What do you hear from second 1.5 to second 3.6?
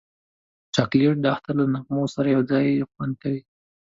له نغمو سره یو ځای خوند کوي.